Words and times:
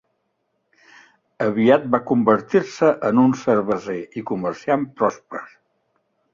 Aviat 1.47 1.85
va 1.97 1.99
convertir-se 2.13 2.91
en 3.11 3.23
un 3.27 3.37
cerveser 3.43 4.01
i 4.23 4.27
comerciant 4.33 4.91
pròsper. 4.99 5.47